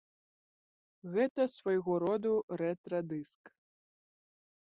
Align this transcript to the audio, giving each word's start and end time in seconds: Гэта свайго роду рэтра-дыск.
Гэта 1.17 1.41
свайго 1.57 1.93
роду 2.05 2.33
рэтра-дыск. 2.61 3.43